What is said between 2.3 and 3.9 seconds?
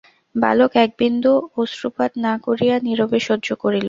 করিয়া নীরবে সহ্য করিল।